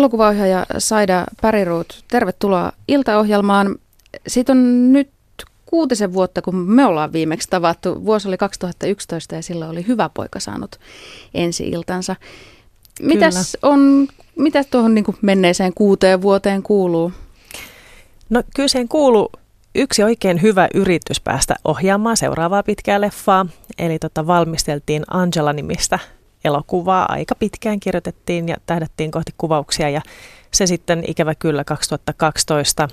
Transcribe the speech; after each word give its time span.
elokuvaohjaaja 0.00 0.66
Saida 0.78 1.24
Päriruut, 1.42 2.04
tervetuloa 2.08 2.72
iltaohjelmaan. 2.88 3.76
Siitä 4.26 4.52
on 4.52 4.92
nyt 4.92 5.10
kuutisen 5.66 6.12
vuotta, 6.12 6.42
kun 6.42 6.56
me 6.56 6.84
ollaan 6.84 7.12
viimeksi 7.12 7.48
tavattu. 7.50 8.04
Vuosi 8.04 8.28
oli 8.28 8.36
2011 8.36 9.34
ja 9.34 9.42
silloin 9.42 9.70
oli 9.70 9.86
hyvä 9.86 10.10
poika 10.14 10.40
saanut 10.40 10.80
ensi 11.34 11.68
iltansa. 11.68 12.16
Mitäs 13.02 13.56
on, 13.62 14.08
mitä 14.36 14.64
tuohon 14.64 14.94
niin 14.94 15.04
menneeseen 15.22 15.72
kuuteen 15.74 16.22
vuoteen 16.22 16.62
kuuluu? 16.62 17.12
No 18.30 18.42
kyllä 18.56 18.68
siihen 18.68 18.88
kuuluu 18.88 19.30
yksi 19.74 20.02
oikein 20.02 20.42
hyvä 20.42 20.68
yritys 20.74 21.20
päästä 21.20 21.54
ohjaamaan 21.64 22.16
seuraavaa 22.16 22.62
pitkää 22.62 23.00
leffaa. 23.00 23.46
Eli 23.78 23.98
tota, 23.98 24.26
valmisteltiin 24.26 25.02
Angela-nimistä 25.10 25.98
elokuvaa. 26.44 27.06
Aika 27.08 27.34
pitkään 27.34 27.80
kirjoitettiin 27.80 28.48
ja 28.48 28.56
tähdättiin 28.66 29.10
kohti 29.10 29.34
kuvauksia 29.38 29.88
ja 29.90 30.00
se 30.52 30.66
sitten 30.66 31.04
ikävä 31.06 31.34
kyllä 31.34 31.64
2012 31.64 32.88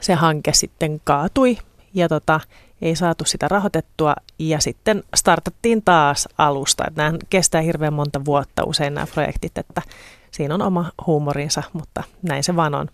se 0.00 0.14
hanke 0.14 0.52
sitten 0.52 1.00
kaatui 1.04 1.58
ja 1.94 2.08
tota, 2.08 2.40
ei 2.82 2.96
saatu 2.96 3.24
sitä 3.24 3.48
rahoitettua 3.48 4.14
ja 4.38 4.60
sitten 4.60 5.02
startattiin 5.16 5.82
taas 5.82 6.28
alusta. 6.38 6.84
Nämä 6.96 7.18
kestää 7.30 7.60
hirveän 7.60 7.92
monta 7.92 8.24
vuotta 8.24 8.64
usein 8.64 8.94
nämä 8.94 9.06
projektit, 9.06 9.58
että 9.58 9.82
siinä 10.30 10.54
on 10.54 10.62
oma 10.62 10.92
huumorinsa, 11.06 11.62
mutta 11.72 12.02
näin 12.22 12.44
se 12.44 12.56
vaan 12.56 12.74
on. 12.74 12.88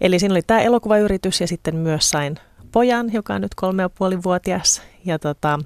Eli 0.00 0.18
siinä 0.18 0.32
oli 0.32 0.42
tämä 0.42 0.60
elokuvayritys 0.60 1.40
ja 1.40 1.46
sitten 1.46 1.76
myös 1.76 2.10
sain 2.10 2.36
pojan, 2.72 3.12
joka 3.12 3.34
on 3.34 3.40
nyt 3.40 3.54
kolme 3.54 3.82
ja 3.82 3.88
puoli 3.88 4.22
vuotias. 4.22 4.82
Ja 5.04 5.18
tota, 5.18 5.58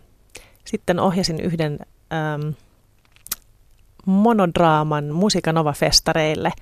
sitten 0.65 1.01
ohjasin 1.01 1.41
yhden 1.41 1.79
äm, 2.35 2.55
monodraaman 4.07 5.05
Musikanova-festareille 5.05 6.53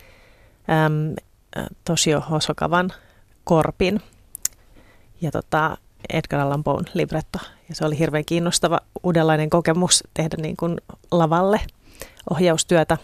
äm, 0.87 1.15
Tosio 1.85 2.21
Hosokavan 2.21 2.93
Korpin. 3.45 4.01
Ja 5.21 5.31
tota, 5.31 5.77
Edgar 6.13 6.41
Allan 6.41 6.65
Poe 6.65 6.83
libretto. 6.95 7.39
Ja 7.69 7.75
se 7.75 7.85
oli 7.85 7.99
hirveän 7.99 8.25
kiinnostava 8.25 8.81
uudenlainen 9.03 9.51
kokemus 9.51 10.05
tehdä 10.15 10.37
niin 10.43 10.57
kuin 10.57 10.77
lavalle 11.11 11.61
ohjaustyötä. 12.31 12.97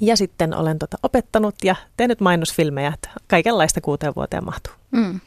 Ja 0.00 0.16
sitten 0.16 0.54
olen 0.54 0.78
tota 0.78 0.96
opettanut 1.02 1.54
ja 1.64 1.76
tehnyt 1.96 2.20
mainosfilmejä, 2.20 2.92
että 2.94 3.10
kaikenlaista 3.28 3.80
kuuteen 3.80 4.12
vuoteen 4.16 4.44
mahtuu. 4.44 4.72
Mm. 4.90 5.20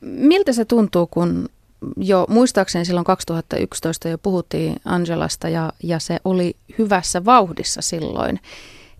Miltä 0.00 0.52
se 0.52 0.64
tuntuu, 0.64 1.06
kun 1.06 1.48
jo 1.96 2.26
muistaakseni 2.28 2.84
silloin 2.84 3.04
2011 3.04 4.08
jo 4.08 4.18
puhuttiin 4.18 4.76
Angelasta 4.84 5.48
ja, 5.48 5.72
ja 5.82 5.98
se 5.98 6.18
oli 6.24 6.56
hyvässä 6.78 7.24
vauhdissa 7.24 7.82
silloin, 7.82 8.40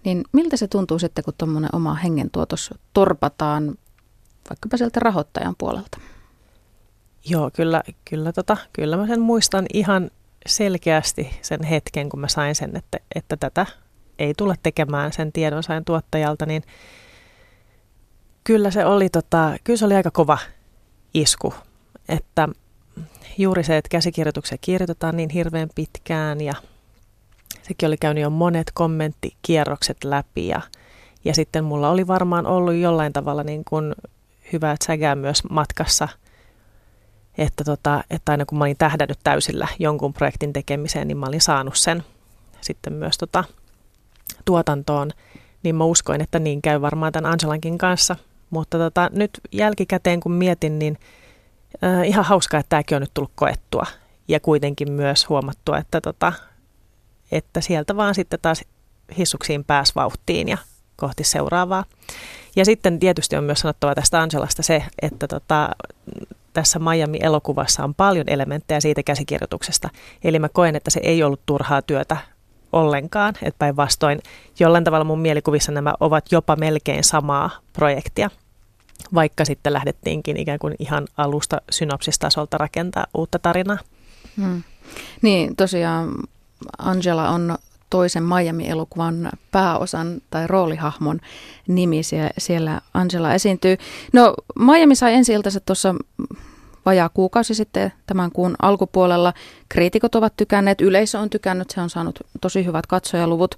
niin 0.04 0.24
miltä 0.32 0.56
se 0.56 0.68
tuntuu 0.68 0.98
sitten, 0.98 1.24
kun 1.24 1.34
tuommoinen 1.38 1.70
oma 1.72 1.94
hengentuotos 1.94 2.74
torpataan 2.92 3.78
vaikkapa 4.50 4.76
sieltä 4.76 5.00
rahoittajan 5.00 5.54
puolelta? 5.58 5.98
Joo, 7.28 7.50
kyllä, 7.56 7.82
kyllä, 8.10 8.32
tota, 8.32 8.56
kyllä 8.72 8.96
mä 8.96 9.06
sen 9.06 9.20
muistan 9.20 9.66
ihan 9.74 10.10
selkeästi 10.46 11.30
sen 11.42 11.62
hetken, 11.62 12.08
kun 12.08 12.20
mä 12.20 12.28
sain 12.28 12.54
sen, 12.54 12.76
että, 12.76 12.98
että 13.14 13.36
tätä 13.36 13.66
ei 14.18 14.34
tule 14.34 14.54
tekemään 14.62 15.12
sen 15.12 15.32
tiedon 15.32 15.62
sain 15.62 15.84
tuottajalta, 15.84 16.46
niin 16.46 16.62
kyllä 18.44 18.70
se 18.70 18.84
oli, 18.84 19.08
tota, 19.08 19.56
kyllä 19.64 19.76
se 19.76 19.84
oli 19.84 19.94
aika 19.94 20.10
kova 20.10 20.38
isku, 21.14 21.54
että 22.08 22.48
juuri 23.38 23.64
se, 23.64 23.76
että 23.76 23.88
käsikirjoituksia 23.88 24.58
kirjoitetaan 24.60 25.16
niin 25.16 25.30
hirveän 25.30 25.68
pitkään 25.74 26.40
ja 26.40 26.54
sekin 27.62 27.86
oli 27.86 27.96
käynyt 27.96 28.22
jo 28.22 28.30
monet 28.30 28.70
kommenttikierrokset 28.74 30.04
läpi 30.04 30.48
ja, 30.48 30.60
ja 31.24 31.34
sitten 31.34 31.64
mulla 31.64 31.90
oli 31.90 32.06
varmaan 32.06 32.46
ollut 32.46 32.74
jollain 32.74 33.12
tavalla 33.12 33.42
niin 33.42 33.64
kuin 33.64 33.94
hyvää 34.52 34.76
sägää 34.84 35.14
myös 35.14 35.42
matkassa– 35.50 36.08
että, 37.38 37.64
tota, 37.64 38.04
että 38.10 38.32
aina 38.32 38.46
kun 38.46 38.58
mä 38.58 38.64
olin 38.64 38.76
tähdännyt 38.78 39.18
täysillä 39.24 39.68
jonkun 39.78 40.12
projektin 40.12 40.52
tekemiseen, 40.52 41.08
niin 41.08 41.18
mä 41.18 41.26
olin 41.26 41.40
saanut 41.40 41.76
sen 41.76 42.04
sitten 42.60 42.92
myös 42.92 43.18
tota, 43.18 43.44
tuotantoon, 44.44 45.10
niin 45.62 45.76
mä 45.76 45.84
uskoin, 45.84 46.20
että 46.20 46.38
niin 46.38 46.62
käy 46.62 46.80
varmaan 46.80 47.12
tämän 47.12 47.32
Angelankin 47.32 47.78
kanssa. 47.78 48.16
Mutta 48.50 48.78
tota, 48.78 49.10
nyt 49.12 49.30
jälkikäteen 49.52 50.20
kun 50.20 50.32
mietin, 50.32 50.78
niin 50.78 50.98
äh, 51.84 52.06
ihan 52.06 52.24
hauskaa, 52.24 52.60
että 52.60 52.70
tämäkin 52.70 52.96
on 52.96 53.02
nyt 53.02 53.14
tullut 53.14 53.32
koettua 53.34 53.86
ja 54.28 54.40
kuitenkin 54.40 54.92
myös 54.92 55.28
huomattua, 55.28 55.78
että, 55.78 56.00
tota, 56.00 56.32
että 57.32 57.60
sieltä 57.60 57.96
vaan 57.96 58.14
sitten 58.14 58.38
taas 58.42 58.64
hissuksiin 59.18 59.64
pääs 59.64 59.94
vauhtiin 59.94 60.48
ja 60.48 60.58
kohti 60.96 61.24
seuraavaa. 61.24 61.84
Ja 62.56 62.64
sitten 62.64 62.98
tietysti 62.98 63.36
on 63.36 63.44
myös 63.44 63.60
sanottava 63.60 63.94
tästä 63.94 64.20
Angelasta 64.20 64.62
se, 64.62 64.84
että 65.02 65.28
tota, 65.28 65.68
tässä 66.52 66.78
Miami-elokuvassa 66.78 67.84
on 67.84 67.94
paljon 67.94 68.28
elementtejä 68.28 68.80
siitä 68.80 69.02
käsikirjoituksesta. 69.02 69.88
Eli 70.24 70.38
mä 70.38 70.48
koen, 70.48 70.76
että 70.76 70.90
se 70.90 71.00
ei 71.02 71.22
ollut 71.22 71.40
turhaa 71.46 71.82
työtä 71.82 72.16
ollenkaan, 72.72 73.34
että 73.42 73.58
päinvastoin 73.58 74.18
jollain 74.60 74.84
tavalla 74.84 75.04
mun 75.04 75.20
mielikuvissa 75.20 75.72
nämä 75.72 75.94
ovat 76.00 76.32
jopa 76.32 76.56
melkein 76.56 77.04
samaa 77.04 77.50
projektia, 77.72 78.30
vaikka 79.14 79.44
sitten 79.44 79.72
lähdettiinkin 79.72 80.36
ikään 80.36 80.58
kuin 80.58 80.74
ihan 80.78 81.06
alusta 81.16 81.60
synopsistasolta 81.70 82.58
rakentaa 82.58 83.06
uutta 83.14 83.38
tarinaa. 83.38 83.78
Hmm. 84.36 84.62
Niin, 85.22 85.56
tosiaan 85.56 86.10
Angela 86.78 87.28
on 87.28 87.58
toisen 87.90 88.22
Miami-elokuvan 88.22 89.30
pääosan 89.50 90.20
tai 90.30 90.46
roolihahmon 90.46 91.20
nimi. 91.68 92.00
Siellä 92.38 92.80
Angela 92.94 93.34
esiintyy. 93.34 93.76
No 94.12 94.34
Miami 94.58 94.94
sai 94.94 95.14
ensi 95.14 95.32
tuossa 95.66 95.94
vajaa 96.86 97.08
kuukausi 97.08 97.54
sitten 97.54 97.92
tämän 98.06 98.32
kuun 98.32 98.56
alkupuolella. 98.62 99.32
Kriitikot 99.68 100.14
ovat 100.14 100.36
tykänneet, 100.36 100.80
yleisö 100.80 101.18
on 101.18 101.30
tykännyt, 101.30 101.70
se 101.70 101.80
on 101.80 101.90
saanut 101.90 102.18
tosi 102.40 102.64
hyvät 102.64 102.86
katsojaluvut. 102.86 103.54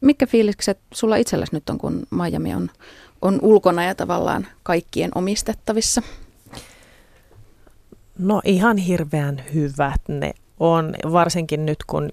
Mikä 0.00 0.26
fiilikset 0.26 0.78
sulla 0.94 1.16
itselläsi 1.16 1.54
nyt 1.54 1.70
on, 1.70 1.78
kun 1.78 2.06
Miami 2.10 2.54
on, 2.54 2.70
on 3.22 3.38
ulkona 3.42 3.84
ja 3.84 3.94
tavallaan 3.94 4.46
kaikkien 4.62 5.10
omistettavissa? 5.14 6.02
No 8.18 8.42
ihan 8.44 8.76
hirveän 8.76 9.42
hyvät 9.54 10.00
ne 10.08 10.34
on, 10.60 10.94
varsinkin 11.12 11.66
nyt 11.66 11.78
kun 11.86 12.10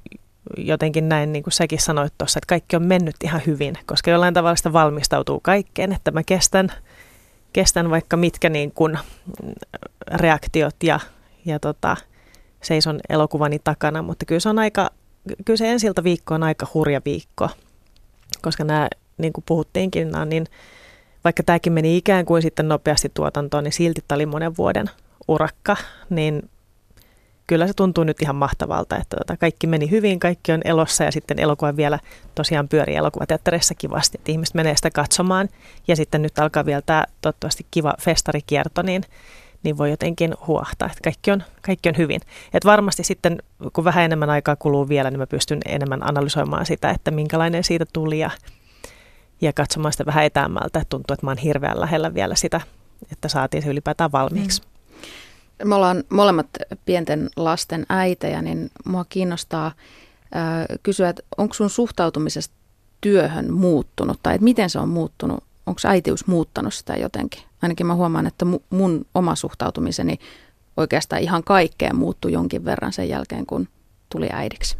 jotenkin 0.58 1.10
näin, 1.10 1.34
niin 1.34 1.44
kuin 1.44 1.54
säkin 1.54 1.82
sanoit 1.82 2.14
tuossa, 2.18 2.38
että 2.38 2.48
kaikki 2.48 2.76
on 2.76 2.84
mennyt 2.84 3.16
ihan 3.24 3.42
hyvin, 3.46 3.76
koska 3.86 4.12
jollain 4.12 4.34
tavalla 4.34 4.56
sitä 4.56 4.74
valmistautuu 4.74 5.40
kaikkeen, 5.40 5.92
että 5.94 6.12
mä 6.12 6.24
kestän, 6.24 6.70
kestän 7.54 7.90
vaikka 7.90 8.18
mitkä 8.18 8.50
niin 8.50 8.72
kuin 8.72 9.00
reaktiot 10.08 10.76
ja, 10.84 11.00
ja 11.46 11.60
tota, 11.60 11.98
seison 12.62 13.00
elokuvani 13.10 13.60
takana, 13.64 14.02
mutta 14.02 14.26
kyllä 14.26 14.40
se 14.40 14.50
on 14.50 14.60
aika, 14.60 14.90
kyllä 15.46 15.58
se 15.58 15.72
ensiltä 15.72 16.04
viikko 16.04 16.36
on 16.36 16.44
aika 16.44 16.68
hurja 16.74 17.02
viikko, 17.06 17.50
koska 18.44 18.64
nämä, 18.64 18.88
niin 19.18 19.34
kuin 19.34 19.44
puhuttiinkin, 19.48 20.12
nämä 20.12 20.26
niin, 20.26 20.46
vaikka 21.24 21.44
tämäkin 21.44 21.74
meni 21.74 21.98
ikään 21.98 22.26
kuin 22.26 22.42
sitten 22.42 22.68
nopeasti 22.68 23.12
tuotantoon, 23.14 23.64
niin 23.64 23.72
silti 23.74 24.04
tämä 24.08 24.16
oli 24.16 24.26
monen 24.26 24.58
vuoden 24.58 24.90
urakka, 25.28 25.78
niin 26.10 26.50
kyllä 27.48 27.68
se 27.68 27.74
tuntuu 27.74 28.04
nyt 28.04 28.22
ihan 28.22 28.36
mahtavalta, 28.36 28.98
että 28.98 29.18
tota, 29.18 29.38
kaikki 29.38 29.68
meni 29.68 29.92
hyvin, 29.92 30.20
kaikki 30.20 30.52
on 30.52 30.62
elossa 30.66 31.04
ja 31.04 31.12
sitten 31.12 31.40
elokuva 31.40 31.76
vielä 31.76 32.00
tosiaan 32.36 32.68
pyörii 32.68 32.96
elokuvateattereissa 32.96 33.76
kivasti, 33.76 34.18
että 34.18 34.32
ihmiset 34.32 34.56
menee 34.56 34.76
sitä 34.76 34.92
katsomaan. 34.92 35.50
Ja 35.88 35.96
sitten 35.96 36.22
nyt 36.22 36.40
alkaa 36.40 36.66
vielä 36.66 36.82
tämä 36.82 37.06
toivottavasti 37.22 37.66
kiva 37.72 37.94
festarikierto, 38.02 38.82
niin, 38.82 39.04
niin 39.64 39.78
voi 39.78 39.90
jotenkin 39.90 40.34
huohtaa, 40.48 40.88
että 40.88 41.04
kaikki 41.04 41.32
on, 41.32 41.44
kaikki 41.62 41.90
on 41.90 41.98
hyvin. 41.98 42.22
Et 42.54 42.66
varmasti 42.66 43.04
sitten, 43.04 43.38
kun 43.74 43.84
vähän 43.84 44.04
enemmän 44.04 44.30
aikaa 44.30 44.56
kuluu 44.56 44.90
vielä, 44.90 45.12
niin 45.12 45.20
mä 45.20 45.28
pystyn 45.28 45.60
enemmän 45.66 46.10
analysoimaan 46.10 46.66
sitä, 46.66 46.90
että 46.90 47.12
minkälainen 47.12 47.64
siitä 47.64 47.86
tuli 47.94 48.20
ja, 48.20 48.30
ja 49.42 49.54
katsomaan 49.54 49.92
sitä 49.92 50.06
vähän 50.06 50.26
etäämmältä. 50.26 50.84
Tuntuu, 50.90 51.14
että 51.14 51.26
mä 51.26 51.32
oon 51.32 51.38
hirveän 51.38 51.80
lähellä 51.80 52.14
vielä 52.14 52.36
sitä, 52.36 52.62
että 53.12 53.28
saatiin 53.28 53.64
se 53.64 53.70
ylipäätään 53.70 54.12
valmiiksi. 54.12 54.62
Mm 54.62 54.74
me 55.64 55.76
ollaan 55.76 56.04
molemmat 56.10 56.48
pienten 56.86 57.30
lasten 57.36 57.86
äitejä, 57.90 58.42
niin 58.42 58.72
mua 58.86 59.06
kiinnostaa 59.10 59.66
äh, 59.66 59.74
kysyä, 60.84 61.10
että 61.10 61.24
onko 61.38 61.54
sun 61.54 61.70
suhtautumisesta 61.70 62.56
työhön 63.02 63.54
muuttunut 63.54 64.20
tai 64.24 64.36
että 64.36 64.44
miten 64.44 64.70
se 64.70 64.80
on 64.80 64.90
muuttunut? 64.90 65.44
Onko 65.66 65.82
äitiys 65.88 66.28
muuttanut 66.28 66.74
sitä 66.74 66.96
jotenkin? 66.96 67.42
Ainakin 67.64 67.86
mä 67.86 67.96
huomaan, 67.96 68.28
että 68.28 68.46
mun 68.70 69.06
oma 69.16 69.36
suhtautumiseni 69.36 70.18
oikeastaan 70.78 71.22
ihan 71.22 71.44
kaikkeen 71.44 71.96
muuttui 71.96 72.32
jonkin 72.32 72.66
verran 72.66 72.94
sen 72.94 73.10
jälkeen, 73.10 73.46
kun 73.46 73.68
tuli 74.10 74.30
äidiksi. 74.32 74.78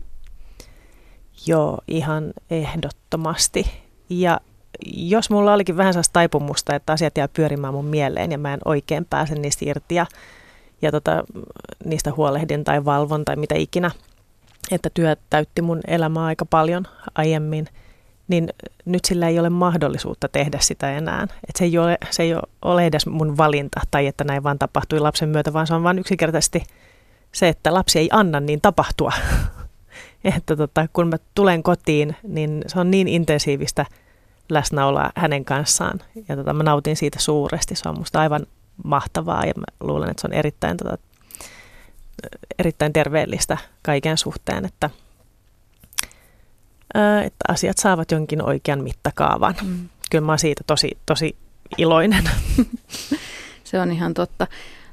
Joo, 1.48 1.82
ihan 1.88 2.34
ehdottomasti. 2.50 3.72
Ja 4.10 4.40
jos 4.86 5.30
mulla 5.30 5.54
olikin 5.54 5.78
vähän 5.78 5.94
sellaista 5.94 6.14
taipumusta, 6.14 6.76
että 6.76 6.94
asiat 6.94 7.18
jää 7.18 7.28
pyörimään 7.28 7.74
mun 7.74 7.86
mieleen 7.86 8.32
ja 8.32 8.38
mä 8.38 8.54
en 8.54 8.60
oikein 8.66 9.06
pääse 9.10 9.36
niistä 9.36 9.66
irti 9.66 9.96
ja 9.96 10.06
ja 10.82 10.92
tota, 10.92 11.24
niistä 11.86 12.12
huolehdin 12.18 12.64
tai 12.64 12.86
valvon 12.86 13.26
tai 13.26 13.36
mitä 13.36 13.56
ikinä. 13.56 13.92
Että 14.72 14.90
työ 14.94 15.16
täytti 15.30 15.62
mun 15.62 15.82
elämää 15.88 16.26
aika 16.26 16.46
paljon 16.46 16.88
aiemmin. 17.16 17.68
Niin 18.34 18.50
nyt 18.86 19.06
sillä 19.06 19.28
ei 19.28 19.40
ole 19.40 19.50
mahdollisuutta 19.50 20.28
tehdä 20.28 20.58
sitä 20.62 20.92
enää. 20.92 21.24
Et 21.24 21.56
se, 21.56 21.66
ei 21.66 21.78
ole, 21.78 21.98
se 22.10 22.24
ei 22.24 22.36
ole 22.62 22.86
edes 22.86 23.06
mun 23.06 23.38
valinta 23.38 23.82
tai 23.92 24.08
että 24.08 24.24
näin 24.24 24.44
vaan 24.44 24.60
tapahtui 24.60 25.00
lapsen 25.00 25.30
myötä, 25.30 25.54
vaan 25.54 25.68
se 25.68 25.74
on 25.74 25.84
vain 25.84 26.00
yksinkertaisesti 26.00 26.64
se, 27.32 27.50
että 27.50 27.74
lapsi 27.74 28.00
ei 28.00 28.10
anna 28.12 28.40
niin 28.40 28.62
tapahtua. 28.62 29.12
että 30.36 30.56
tota, 30.56 30.88
kun 30.94 31.08
mä 31.08 31.18
tulen 31.36 31.64
kotiin, 31.64 32.16
niin 32.24 32.62
se 32.68 32.80
on 32.80 32.92
niin 32.92 33.08
intensiivistä 33.08 33.86
läsnäoloa 34.50 35.12
hänen 35.16 35.46
kanssaan. 35.46 36.00
Ja 36.28 36.36
tota, 36.36 36.54
mä 36.54 36.64
nautin 36.64 36.96
siitä 36.96 37.20
suuresti. 37.20 37.76
Se 37.76 37.90
on 37.90 38.00
musta 38.00 38.20
aivan 38.20 38.46
mahtavaa 38.84 39.46
ja 39.46 39.54
mä 39.58 39.66
luulen, 39.80 40.10
että 40.10 40.22
se 40.22 40.28
on 40.28 40.34
erittäin, 40.34 40.78
tota, 40.78 40.98
erittäin 42.60 42.94
terveellistä 42.94 43.58
kaiken 43.82 44.18
suhteen, 44.18 44.66
että, 44.66 44.90
että 47.26 47.46
asiat 47.48 47.78
saavat 47.78 48.12
jonkin 48.12 48.42
oikean 48.42 48.84
mittakaavan. 48.84 49.56
Mm. 49.64 49.90
Kyllä 50.12 50.26
mä 50.26 50.32
oon 50.32 50.40
siitä 50.40 50.64
tosi, 50.68 50.98
tosi 51.06 51.36
iloinen. 51.78 52.24
se 53.64 53.80
on 53.80 53.92
ihan 53.92 54.14
totta. 54.14 54.48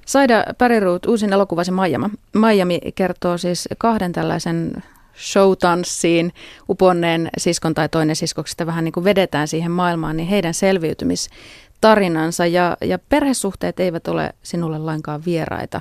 Saida 0.07 0.45
Päriruut, 0.59 1.07
uusin 1.07 1.33
elokuvasi 1.33 1.71
Miami. 1.73 2.09
Miami 2.33 2.81
kertoo 2.95 3.39
siis 3.39 3.69
kahden 3.79 4.13
tällaisen 4.13 4.83
showtanssiin 5.21 6.33
uponneen 6.69 7.31
siskon 7.39 7.75
tai 7.75 7.89
toinen 7.89 8.17
siskoksista 8.17 8.67
vähän 8.67 8.85
niin 8.85 8.93
kuin 8.93 9.05
vedetään 9.05 9.49
siihen 9.49 9.71
maailmaan, 9.71 10.17
niin 10.17 10.29
heidän 10.29 10.55
selviytymistarinansa 10.55 12.47
ja, 12.47 12.77
ja 12.81 12.99
perhesuhteet 12.99 13.81
eivät 13.81 14.09
ole 14.09 14.35
sinulle 14.43 14.79
lainkaan 14.79 15.23
vieraita. 15.27 15.81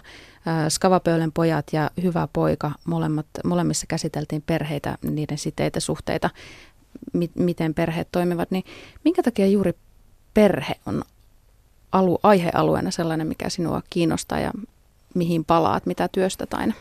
Skavapöölen 0.69 1.31
pojat 1.31 1.65
ja 1.73 1.91
Hyvä 2.03 2.27
poika, 2.33 2.71
molemmat, 2.85 3.25
molemmissa 3.45 3.87
käsiteltiin 3.87 4.43
perheitä, 4.45 4.97
niiden 5.01 5.37
siteitä, 5.37 5.79
suhteita, 5.79 6.29
mi, 7.13 7.31
miten 7.35 7.73
perheet 7.73 8.07
toimivat. 8.11 8.51
Niin 8.51 8.63
minkä 9.05 9.23
takia 9.23 9.47
juuri 9.47 9.73
perhe 10.33 10.75
on 10.85 11.03
alu, 11.91 12.19
aihealueena 12.23 12.91
sellainen, 12.91 13.27
mikä 13.27 13.49
sinua 13.49 13.81
kiinnostaa 13.89 14.39
ja 14.39 14.51
mihin 15.15 15.45
palaat, 15.45 15.85
mitä 15.85 16.07
työstät 16.07 16.53
aina? 16.53 16.73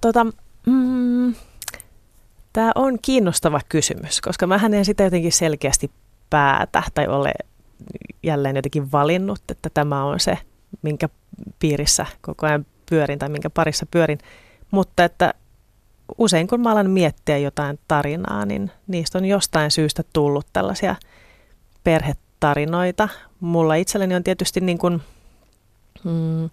Tota, 0.00 0.26
mm, 0.66 1.34
Tämä 2.52 2.72
on 2.74 2.98
kiinnostava 3.02 3.60
kysymys, 3.68 4.20
koska 4.20 4.46
mä 4.46 4.60
en 4.76 4.84
sitä 4.84 5.04
jotenkin 5.04 5.32
selkeästi 5.32 5.90
päätä 6.30 6.82
tai 6.94 7.06
ole 7.06 7.32
jälleen 8.22 8.56
jotenkin 8.56 8.92
valinnut, 8.92 9.40
että 9.48 9.70
tämä 9.74 10.04
on 10.04 10.20
se, 10.20 10.38
minkä 10.82 11.08
piirissä 11.58 12.06
koko 12.20 12.46
ajan 12.46 12.66
pyörin 12.90 13.18
tai 13.18 13.28
minkä 13.28 13.50
parissa 13.50 13.86
pyörin. 13.90 14.18
Mutta 14.70 15.04
että 15.04 15.34
usein 16.18 16.46
kun 16.46 16.60
mä 16.60 16.72
alan 16.72 16.90
miettiä 16.90 17.38
jotain 17.38 17.78
tarinaa, 17.88 18.46
niin 18.46 18.70
niistä 18.86 19.18
on 19.18 19.24
jostain 19.24 19.70
syystä 19.70 20.02
tullut 20.12 20.46
tällaisia 20.52 20.96
perhetarinoita. 21.84 23.08
Mulla 23.40 23.74
itselleni 23.74 24.14
on 24.14 24.24
tietysti 24.24 24.60
niin 24.60 24.78
kuin, 24.78 25.02
mm, 26.04 26.50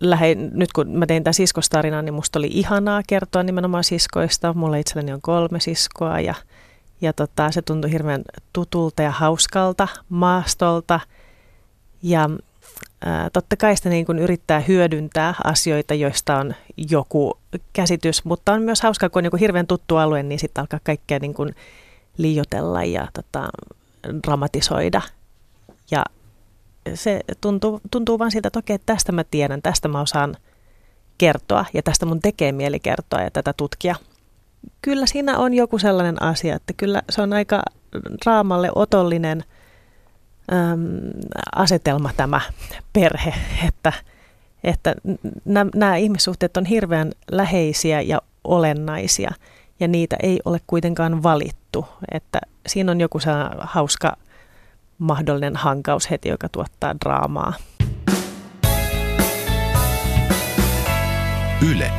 lähe, 0.00 0.34
nyt 0.34 0.72
kun 0.72 0.90
mä 0.90 1.06
tein 1.06 1.24
tämän 1.24 1.34
siskostarinaa, 1.34 2.02
niin 2.02 2.14
musta 2.14 2.38
oli 2.38 2.48
ihanaa 2.52 3.02
kertoa 3.06 3.42
nimenomaan 3.42 3.84
siskoista. 3.84 4.52
Mulla 4.52 4.76
itselleni 4.76 5.12
on 5.12 5.20
kolme 5.20 5.60
siskoa 5.60 6.20
ja, 6.20 6.34
ja 7.00 7.12
tota, 7.12 7.50
se 7.50 7.62
tuntui 7.62 7.92
hirveän 7.92 8.22
tutulta 8.52 9.02
ja 9.02 9.10
hauskalta 9.10 9.88
maastolta. 10.08 11.00
Ja 12.02 12.30
totta 13.32 13.56
kai 13.56 13.76
sitä 13.76 13.88
niin 13.88 14.06
kun 14.06 14.18
yrittää 14.18 14.60
hyödyntää 14.60 15.34
asioita, 15.44 15.94
joista 15.94 16.36
on 16.36 16.54
joku 16.90 17.38
käsitys, 17.72 18.24
mutta 18.24 18.52
on 18.52 18.62
myös 18.62 18.82
hauskaa, 18.82 19.08
kun 19.08 19.20
on 19.20 19.24
joku 19.24 19.36
hirveän 19.36 19.66
tuttu 19.66 19.96
alue, 19.96 20.22
niin 20.22 20.38
sitten 20.38 20.62
alkaa 20.62 20.80
kaikkea 20.84 21.18
niin 21.18 21.34
kun 21.34 21.54
liiotella 22.18 22.84
ja 22.84 23.08
tota, 23.12 23.48
dramatisoida. 24.26 25.02
Ja 25.90 26.04
se 26.94 27.20
tuntuu, 27.40 27.80
tuntuu 27.90 28.18
vaan 28.18 28.30
siltä, 28.30 28.46
että 28.46 28.58
okei, 28.58 28.78
tästä 28.86 29.12
mä 29.12 29.24
tiedän, 29.24 29.62
tästä 29.62 29.88
mä 29.88 30.00
osaan 30.00 30.36
kertoa 31.18 31.64
ja 31.74 31.82
tästä 31.82 32.06
mun 32.06 32.20
tekee 32.20 32.52
mieli 32.52 32.80
kertoa 32.80 33.22
ja 33.22 33.30
tätä 33.30 33.52
tutkia. 33.52 33.94
Kyllä 34.82 35.06
siinä 35.06 35.38
on 35.38 35.54
joku 35.54 35.78
sellainen 35.78 36.22
asia, 36.22 36.56
että 36.56 36.72
kyllä 36.76 37.02
se 37.10 37.22
on 37.22 37.32
aika 37.32 37.62
raamalle 38.26 38.70
otollinen 38.74 39.44
äm, 40.52 40.88
asetelma 41.54 42.10
tämä 42.16 42.40
perhe, 42.92 43.34
että, 43.68 43.92
että 44.64 44.94
nämä 45.74 45.96
ihmissuhteet 45.96 46.56
on 46.56 46.64
hirveän 46.64 47.12
läheisiä 47.30 48.00
ja 48.00 48.20
olennaisia 48.44 49.30
ja 49.80 49.88
niitä 49.88 50.16
ei 50.22 50.40
ole 50.44 50.60
kuitenkaan 50.66 51.22
valittu. 51.22 51.86
Että 52.12 52.40
siinä 52.66 52.92
on 52.92 53.00
joku 53.00 53.18
hauska 53.60 54.16
mahdollinen 54.98 55.56
hankaus 55.56 56.10
heti, 56.10 56.28
joka 56.28 56.48
tuottaa 56.48 56.94
draamaa. 57.04 57.52
Yle, 61.70 61.90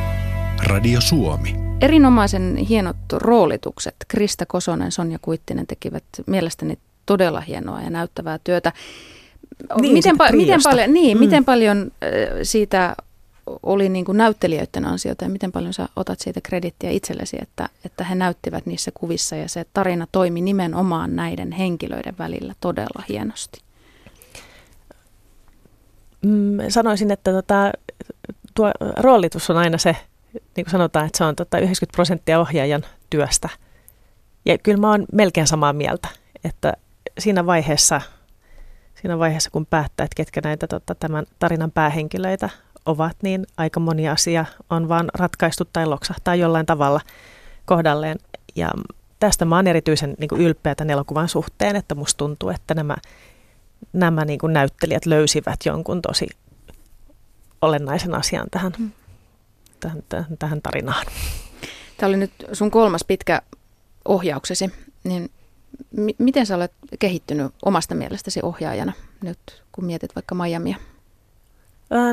Radio 0.66 1.00
Suomi. 1.00 1.54
Erinomaisen 1.80 2.56
hienot 2.56 2.96
roolitukset. 3.12 3.96
Krista 4.08 4.46
Kosonen, 4.46 4.92
Sonja 4.92 5.18
Kuittinen 5.22 5.66
tekivät 5.66 6.04
mielestäni 6.26 6.78
todella 7.06 7.40
hienoa 7.40 7.82
ja 7.82 7.90
näyttävää 7.90 8.38
työtä. 8.44 8.72
Niin, 9.80 9.92
miten, 9.92 10.16
pa- 10.16 10.36
miten, 10.36 10.60
paljon, 10.64 10.92
niin, 10.92 11.16
mm. 11.16 11.20
miten 11.20 11.44
paljon 11.44 11.92
siitä 12.42 12.96
oli 13.62 13.88
niin 13.88 14.04
kuin 14.04 14.18
näyttelijöiden 14.18 14.84
ansiota 14.84 15.24
ja 15.24 15.28
miten 15.28 15.52
paljon 15.52 15.72
sä 15.72 15.88
otat 15.96 16.20
siitä 16.20 16.40
kredittiä 16.40 16.90
itsellesi, 16.90 17.36
että, 17.42 17.68
että 17.84 18.04
he 18.04 18.14
näyttivät 18.14 18.66
niissä 18.66 18.90
kuvissa 18.94 19.36
ja 19.36 19.48
se 19.48 19.66
tarina 19.72 20.06
toimi 20.12 20.40
nimenomaan 20.40 21.16
näiden 21.16 21.52
henkilöiden 21.52 22.14
välillä 22.18 22.54
todella 22.60 23.04
hienosti? 23.08 23.60
Mm, 26.22 26.58
sanoisin, 26.68 27.10
että 27.10 27.32
tota, 27.32 27.72
tuo 28.54 28.72
roolitus 28.96 29.50
on 29.50 29.56
aina 29.56 29.78
se, 29.78 29.96
niin 30.32 30.64
kuin 30.64 30.70
sanotaan, 30.70 31.06
että 31.06 31.18
se 31.18 31.24
on 31.24 31.36
tota 31.36 31.58
90 31.58 31.96
prosenttia 31.96 32.40
ohjaajan 32.40 32.84
työstä. 33.10 33.48
Ja 34.44 34.58
kyllä 34.58 34.78
mä 34.78 34.90
oon 34.90 35.06
melkein 35.12 35.46
samaa 35.46 35.72
mieltä, 35.72 36.08
että 36.44 36.72
siinä 37.18 37.46
vaiheessa, 37.46 38.00
siinä 38.94 39.18
vaiheessa 39.18 39.50
kun 39.50 39.66
päättää, 39.66 40.04
että 40.04 40.16
ketkä 40.16 40.40
näitä 40.44 40.66
tota, 40.66 40.94
tämän 40.94 41.26
tarinan 41.38 41.70
päähenkilöitä 41.70 42.50
ovat, 42.86 43.16
niin 43.22 43.46
aika 43.56 43.80
moni 43.80 44.08
asia 44.08 44.44
on 44.70 44.88
vaan 44.88 45.10
ratkaistu 45.14 45.64
tai 45.72 45.86
loksahtaa 45.86 46.34
jollain 46.34 46.66
tavalla 46.66 47.00
kohdalleen. 47.64 48.18
Ja 48.56 48.70
tästä 49.20 49.44
mä 49.44 49.56
oon 49.56 49.66
erityisen 49.66 50.14
niin 50.18 50.28
kuin 50.28 50.40
ylpeä 50.40 50.74
tämän 50.74 50.90
elokuvan 50.90 51.28
suhteen, 51.28 51.76
että 51.76 51.94
musta 51.94 52.18
tuntuu, 52.18 52.48
että 52.48 52.74
nämä, 52.74 52.96
nämä 53.92 54.24
niin 54.24 54.38
kuin 54.38 54.52
näyttelijät 54.52 55.06
löysivät 55.06 55.60
jonkun 55.64 56.02
tosi 56.02 56.26
olennaisen 57.62 58.14
asian 58.14 58.46
tähän, 58.50 58.72
mm. 58.78 58.90
tähän, 59.80 60.02
tähän, 60.08 60.38
tähän 60.38 60.62
tarinaan. 60.62 61.06
Tämä 61.96 62.08
oli 62.08 62.16
nyt 62.16 62.32
sun 62.52 62.70
kolmas 62.70 63.04
pitkä 63.04 63.42
ohjauksesi, 64.04 64.70
niin 65.04 65.30
m- 65.96 66.18
miten 66.18 66.46
sä 66.46 66.56
olet 66.56 66.72
kehittynyt 66.98 67.52
omasta 67.64 67.94
mielestäsi 67.94 68.40
ohjaajana 68.42 68.92
nyt, 69.22 69.38
kun 69.72 69.84
mietit 69.84 70.14
vaikka 70.14 70.34
Miamia? 70.34 70.76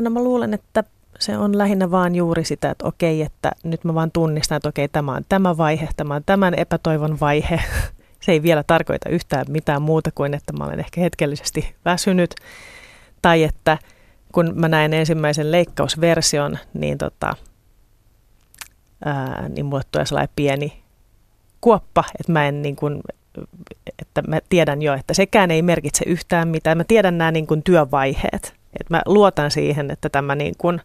No 0.00 0.10
mä 0.10 0.22
luulen, 0.22 0.54
että 0.54 0.84
se 1.18 1.38
on 1.38 1.58
lähinnä 1.58 1.90
vaan 1.90 2.14
juuri 2.14 2.44
sitä, 2.44 2.70
että 2.70 2.86
okei, 2.86 3.22
että 3.22 3.52
nyt 3.62 3.84
mä 3.84 3.94
vaan 3.94 4.10
tunnistan, 4.10 4.56
että 4.56 4.68
okei, 4.68 4.88
tämä 4.88 5.12
on 5.12 5.22
tämä 5.28 5.56
vaihe, 5.56 5.88
tämä 5.96 6.14
on 6.14 6.22
tämän 6.26 6.54
epätoivon 6.54 7.20
vaihe. 7.20 7.60
Se 8.22 8.32
ei 8.32 8.42
vielä 8.42 8.62
tarkoita 8.66 9.08
yhtään 9.08 9.46
mitään 9.48 9.82
muuta 9.82 10.10
kuin, 10.14 10.34
että 10.34 10.52
mä 10.52 10.64
olen 10.64 10.80
ehkä 10.80 11.00
hetkellisesti 11.00 11.74
väsynyt. 11.84 12.34
Tai 13.22 13.42
että 13.42 13.78
kun 14.32 14.52
mä 14.54 14.68
näen 14.68 14.92
ensimmäisen 14.92 15.52
leikkausversion, 15.52 16.58
niin, 16.74 16.98
tota, 16.98 17.36
ää, 19.04 19.48
niin 19.48 19.66
mulle 19.66 19.82
tulee 19.90 20.06
sellainen 20.06 20.32
pieni 20.36 20.82
kuoppa, 21.60 22.04
että 22.20 22.32
mä 22.32 22.48
en 22.48 22.62
niin 22.62 22.76
kuin, 22.76 23.00
että 23.98 24.22
mä 24.28 24.38
tiedän 24.48 24.82
jo, 24.82 24.94
että 24.94 25.14
sekään 25.14 25.50
ei 25.50 25.62
merkitse 25.62 26.04
yhtään 26.06 26.48
mitään. 26.48 26.76
Mä 26.78 26.84
tiedän 26.84 27.18
nämä 27.18 27.30
niin 27.30 27.46
kuin 27.46 27.62
työvaiheet. 27.62 28.54
Et 28.80 28.90
mä 28.90 29.02
luotan 29.06 29.50
siihen, 29.50 29.90
että 29.90 30.08
tämä, 30.08 30.34
niin 30.34 30.54
kun, 30.58 30.80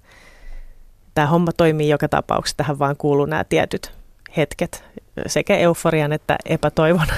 tämä 1.16 1.28
homma 1.28 1.52
toimii 1.52 1.90
joka 1.90 2.10
tapauksessa. 2.10 2.58
Tähän 2.58 2.80
vaan 2.80 2.98
kuuluu 2.98 3.26
nämä 3.26 3.44
tietyt 3.44 3.92
hetket, 4.38 4.84
sekä 5.28 5.58
euforian 5.58 6.14
että 6.14 6.38
epätoivon. 6.46 7.08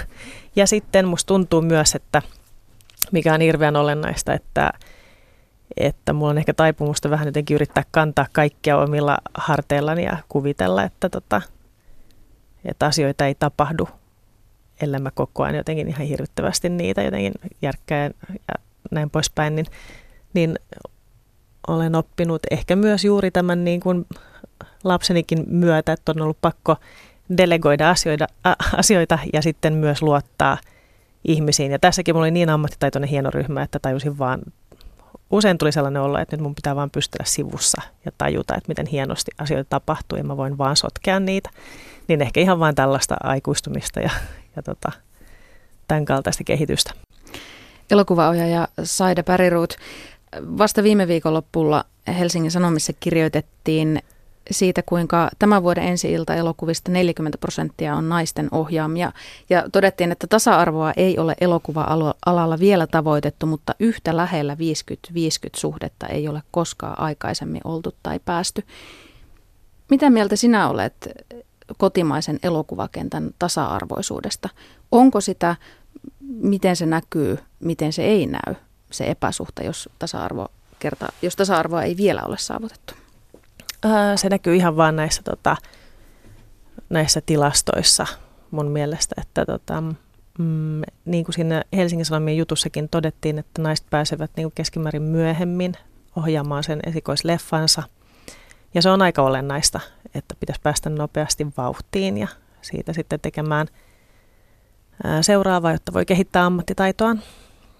Ja 0.55 0.67
sitten 0.67 1.07
musta 1.07 1.27
tuntuu 1.27 1.61
myös, 1.61 1.95
että 1.95 2.21
mikä 3.11 3.33
on 3.33 3.41
hirveän 3.41 3.75
olennaista, 3.75 4.33
että, 4.33 4.71
että 5.77 6.13
mulla 6.13 6.29
on 6.29 6.37
ehkä 6.37 6.53
taipumusta 6.53 7.09
vähän 7.09 7.27
jotenkin 7.27 7.55
yrittää 7.55 7.83
kantaa 7.91 8.25
kaikkia 8.31 8.77
omilla 8.77 9.17
harteillani 9.33 10.03
ja 10.03 10.17
kuvitella, 10.29 10.83
että, 10.83 11.09
tota, 11.09 11.41
että 12.65 12.85
asioita 12.85 13.25
ei 13.25 13.35
tapahdu, 13.35 13.89
ellei 14.81 14.99
mä 14.99 15.11
koko 15.11 15.43
ajan 15.43 15.55
jotenkin 15.55 15.87
ihan 15.87 16.07
hirvittävästi 16.07 16.69
niitä 16.69 17.01
jotenkin 17.01 17.33
järkkää 17.61 18.03
ja 18.29 18.55
näin 18.91 19.09
poispäin, 19.09 19.55
niin 19.55 19.65
niin 20.33 20.59
olen 21.67 21.95
oppinut 21.95 22.41
ehkä 22.51 22.75
myös 22.75 23.05
juuri 23.05 23.31
tämän 23.31 23.63
niin 23.63 23.79
kuin 23.79 24.05
lapsenikin 24.83 25.43
myötä, 25.47 25.93
että 25.93 26.11
on 26.11 26.21
ollut 26.21 26.37
pakko 26.41 26.75
delegoida 27.37 27.89
asioita, 27.89 28.27
ä, 28.47 28.55
asioita 28.77 29.19
ja 29.33 29.41
sitten 29.41 29.73
myös 29.73 30.01
luottaa 30.01 30.57
ihmisiin. 31.25 31.71
Ja 31.71 31.79
tässäkin 31.79 32.15
mulla 32.15 32.23
oli 32.23 32.31
niin 32.31 32.49
ammattitaitoinen 32.49 33.09
hieno 33.09 33.29
ryhmä, 33.29 33.61
että 33.63 33.79
tajusin 33.79 34.17
vaan, 34.17 34.41
usein 35.29 35.57
tuli 35.57 35.71
sellainen 35.71 36.01
olo, 36.01 36.17
että 36.17 36.35
nyt 36.35 36.43
mun 36.43 36.55
pitää 36.55 36.75
vaan 36.75 36.91
pystyä 36.91 37.25
sivussa 37.25 37.81
ja 38.05 38.11
tajuta, 38.17 38.55
että 38.55 38.67
miten 38.67 38.87
hienosti 38.87 39.31
asioita 39.37 39.69
tapahtuu 39.69 40.17
ja 40.17 40.23
mä 40.23 40.37
voin 40.37 40.57
vaan 40.57 40.75
sotkea 40.75 41.19
niitä. 41.19 41.49
Niin 42.11 42.21
ehkä 42.21 42.39
ihan 42.39 42.59
vain 42.59 42.75
tällaista 42.75 43.15
aikuistumista 43.23 43.99
ja, 43.99 44.09
ja 44.55 44.63
tota, 44.63 44.91
tämän 45.87 46.05
kaltaista 46.05 46.43
kehitystä. 46.43 46.93
Elokuvaohjaaja 47.91 48.67
Saida 48.83 49.23
Päriruut. 49.23 49.75
Vasta 50.57 50.83
viime 50.83 51.07
viikonloppulla 51.07 51.85
Helsingin 52.07 52.51
Sanomissa 52.51 52.93
kirjoitettiin 52.99 53.99
siitä, 54.51 54.81
kuinka 54.85 55.29
tämän 55.39 55.63
vuoden 55.63 55.83
ensi-ilta 55.83 56.35
elokuvista 56.35 56.91
40 56.91 57.37
prosenttia 57.37 57.95
on 57.95 58.09
naisten 58.09 58.47
ohjaamia. 58.51 59.11
Ja 59.49 59.63
todettiin, 59.71 60.11
että 60.11 60.27
tasa-arvoa 60.27 60.93
ei 60.97 61.17
ole 61.17 61.35
elokuva-alalla 61.41 62.59
vielä 62.59 62.87
tavoitettu, 62.87 63.45
mutta 63.45 63.75
yhtä 63.79 64.17
lähellä 64.17 64.55
50-50 64.55 64.57
suhdetta 65.55 66.07
ei 66.07 66.27
ole 66.27 66.41
koskaan 66.51 66.99
aikaisemmin 66.99 67.61
oltu 67.63 67.95
tai 68.03 68.19
päästy. 68.25 68.63
Mitä 69.89 70.09
mieltä 70.09 70.35
sinä 70.35 70.69
olet 70.69 70.95
kotimaisen 71.77 72.39
elokuvakentän 72.43 73.31
tasa-arvoisuudesta? 73.39 74.49
Onko 74.91 75.21
sitä, 75.21 75.55
miten 76.41 76.75
se 76.75 76.85
näkyy, 76.85 77.39
miten 77.59 77.93
se 77.93 78.03
ei 78.03 78.25
näy, 78.25 78.55
se 78.91 79.09
epäsuhta, 79.11 79.63
jos, 79.63 79.89
tasa-arvo 79.99 80.47
kerta, 80.79 81.07
jos 81.21 81.35
tasa-arvoa 81.35 81.83
ei 81.83 81.97
vielä 81.97 82.21
ole 82.25 82.37
saavutettu? 82.37 82.93
se 84.15 84.29
näkyy 84.29 84.55
ihan 84.55 84.77
vaan 84.77 84.95
näissä, 84.95 85.23
tota, 85.23 85.57
näissä 86.89 87.21
tilastoissa 87.21 88.07
mun 88.51 88.67
mielestä, 88.67 89.21
että 89.21 89.45
tota, 89.45 89.83
mm, 90.37 90.81
niin 91.05 91.25
kuin 91.25 91.35
siinä 91.35 91.63
Helsingin 91.75 92.05
Sanomien 92.05 92.37
jutussakin 92.37 92.89
todettiin, 92.89 93.39
että 93.39 93.61
naiset 93.61 93.85
pääsevät 93.89 94.31
niin 94.35 94.45
kuin 94.45 94.53
keskimäärin 94.55 95.01
myöhemmin 95.01 95.73
ohjaamaan 96.15 96.63
sen 96.63 96.79
esikoisleffansa. 96.85 97.83
Ja 98.73 98.81
se 98.81 98.89
on 98.89 99.01
aika 99.01 99.21
olennaista, 99.21 99.79
että 100.15 100.35
pitäisi 100.39 100.61
päästä 100.61 100.89
nopeasti 100.89 101.47
vauhtiin 101.57 102.17
ja 102.17 102.27
siitä 102.61 102.93
sitten 102.93 103.19
tekemään 103.19 103.67
seuraavaa, 105.21 105.71
jotta 105.71 105.93
voi 105.93 106.05
kehittää 106.05 106.45
ammattitaitoaan 106.45 107.21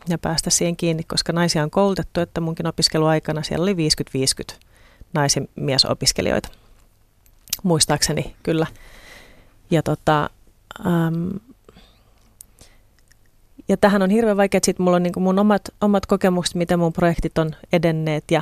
ja 0.09 0.17
päästä 0.17 0.49
siihen 0.49 0.75
kiinni, 0.77 1.03
koska 1.03 1.33
naisia 1.33 1.63
on 1.63 1.71
koulutettu, 1.71 2.19
että 2.19 2.41
munkin 2.41 2.67
opiskeluaikana 2.67 3.43
siellä 3.43 3.63
oli 3.63 3.75
50-50 4.53 4.55
naisen 5.13 5.47
miesopiskelijoita. 5.55 6.49
Muistaakseni 7.63 8.35
kyllä. 8.43 8.67
Ja, 9.71 9.83
tota, 9.83 10.29
äm, 10.85 11.39
ja 13.67 13.77
tähän 13.77 14.01
on 14.01 14.09
hirveän 14.09 14.37
vaikea, 14.37 14.57
että 14.57 14.65
sit 14.65 14.79
mulla 14.79 14.95
on 14.95 15.03
niin 15.03 15.13
mun 15.17 15.39
omat, 15.39 15.61
omat 15.81 16.05
kokemukset, 16.05 16.55
miten 16.55 16.79
mun 16.79 16.93
projektit 16.93 17.37
on 17.37 17.51
edenneet 17.73 18.23
ja 18.31 18.41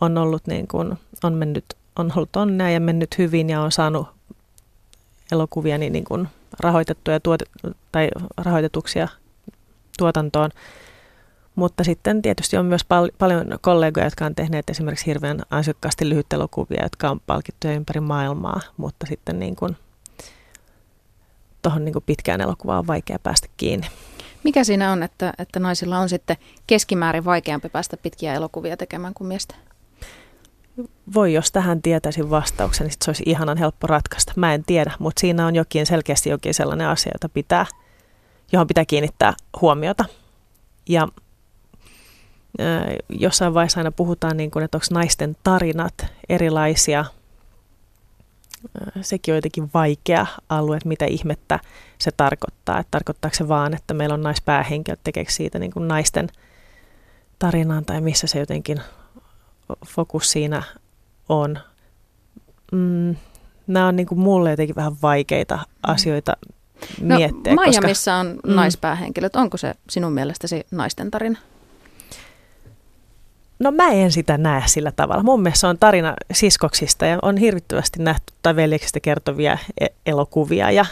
on 0.00 0.18
ollut 0.18 0.46
niin 0.46 0.68
kuin, 0.68 0.98
on 1.22 1.32
mennyt, 1.32 1.64
on 1.96 2.12
ollut 2.16 2.36
onnea 2.36 2.70
ja 2.70 2.80
mennyt 2.80 3.18
hyvin 3.18 3.50
ja 3.50 3.60
on 3.60 3.72
saanut 3.72 4.08
elokuvia 5.32 5.78
niin, 5.78 5.92
niin 5.92 6.04
kuin 6.04 6.28
rahoitettuja 6.60 7.20
tuote, 7.20 7.44
tai 7.92 8.08
rahoitetuksia 8.36 9.08
tuotantoon. 9.98 10.50
Mutta 11.54 11.84
sitten 11.84 12.22
tietysti 12.22 12.56
on 12.56 12.66
myös 12.66 12.84
pal- 12.84 13.10
paljon 13.18 13.58
kollegoja, 13.60 14.06
jotka 14.06 14.26
on 14.26 14.34
tehneet 14.34 14.70
esimerkiksi 14.70 15.06
hirveän 15.06 15.42
ansiokkaasti 15.50 16.04
elokuvia, 16.34 16.82
jotka 16.82 17.10
on 17.10 17.20
palkittuja 17.20 17.74
ympäri 17.74 18.00
maailmaa, 18.00 18.60
mutta 18.76 19.06
sitten 19.06 19.38
niin 19.38 19.56
kuin, 19.56 19.76
tuohon 21.62 21.84
niin 21.84 21.92
kuin 21.92 22.04
pitkään 22.06 22.40
elokuvaan 22.40 22.78
on 22.78 22.86
vaikea 22.86 23.18
päästä 23.18 23.48
kiinni. 23.56 23.86
Mikä 24.44 24.64
siinä 24.64 24.92
on, 24.92 25.02
että, 25.02 25.32
että 25.38 25.60
naisilla 25.60 25.98
on 25.98 26.08
sitten 26.08 26.36
keskimäärin 26.66 27.24
vaikeampi 27.24 27.68
päästä 27.68 27.96
pitkiä 27.96 28.34
elokuvia 28.34 28.76
tekemään 28.76 29.14
kuin 29.14 29.28
miestä? 29.28 29.54
Voi, 31.14 31.32
jos 31.32 31.52
tähän 31.52 31.82
tietäisin 31.82 32.30
vastauksen, 32.30 32.86
niin 32.86 32.96
se 33.02 33.10
olisi 33.10 33.22
ihanan 33.26 33.56
helppo 33.58 33.86
ratkaista. 33.86 34.32
Mä 34.36 34.54
en 34.54 34.64
tiedä, 34.64 34.92
mutta 34.98 35.20
siinä 35.20 35.46
on 35.46 35.54
jokin 35.54 35.86
selkeästi 35.86 36.30
jokin 36.30 36.54
sellainen 36.54 36.88
asia, 36.88 37.12
jota 37.14 37.28
pitää, 37.28 37.66
johon 38.52 38.66
pitää 38.66 38.84
kiinnittää 38.84 39.34
huomiota. 39.60 40.04
Ja 40.88 41.08
jossain 43.08 43.54
vaiheessa 43.54 43.80
aina 43.80 43.92
puhutaan, 43.92 44.36
niin 44.36 44.50
kuin, 44.50 44.64
että 44.64 44.76
onko 44.76 44.86
naisten 44.90 45.36
tarinat 45.44 46.06
erilaisia. 46.28 47.04
Sekin 49.00 49.32
on 49.32 49.36
jotenkin 49.36 49.70
vaikea 49.74 50.26
alue, 50.48 50.76
että 50.76 50.88
mitä 50.88 51.04
ihmettä 51.04 51.58
se 51.98 52.10
tarkoittaa. 52.16 52.78
Että 52.78 52.90
tarkoittaako 52.90 53.34
se 53.34 53.48
vaan, 53.48 53.74
että 53.74 53.94
meillä 53.94 54.14
on 54.14 54.22
naispäähenkilöt, 54.22 55.00
tekeekö 55.04 55.30
siitä 55.30 55.58
niin 55.58 55.72
kuin 55.72 55.88
naisten 55.88 56.28
tarinaan 57.38 57.84
tai 57.84 58.00
missä 58.00 58.26
se 58.26 58.38
jotenkin 58.38 58.80
fokus 59.86 60.30
siinä 60.30 60.62
on. 61.28 61.58
Mm, 62.72 63.16
nämä 63.66 63.86
on 63.86 63.96
niin 63.96 64.06
kuin 64.06 64.18
mulle 64.18 64.50
jotenkin 64.50 64.76
vähän 64.76 64.96
vaikeita 65.02 65.56
mm. 65.56 65.62
asioita 65.82 66.36
no, 67.00 67.16
miettiä. 67.16 67.54
Miamiissa 67.54 67.80
koska, 67.88 68.14
on 68.14 68.26
mm. 68.46 68.54
naispäähenkilöt. 68.54 69.36
Onko 69.36 69.56
se 69.56 69.74
sinun 69.90 70.12
mielestäsi 70.12 70.66
naisten 70.70 71.10
tarina? 71.10 71.38
No 73.58 73.70
mä 73.70 73.88
en 73.88 74.12
sitä 74.12 74.38
näe 74.38 74.62
sillä 74.66 74.92
tavalla. 74.92 75.22
Mun 75.22 75.42
mielestä 75.42 75.60
se 75.60 75.66
on 75.66 75.78
tarina 75.78 76.14
siskoksista 76.32 77.06
ja 77.06 77.18
on 77.22 77.36
hirvittävästi 77.36 78.02
nähty 78.02 78.32
tai 78.42 78.56
veljeksistä 78.56 79.00
kertovia 79.00 79.58
e- 79.80 79.86
elokuvia 80.06 80.70
ja, 80.70 80.86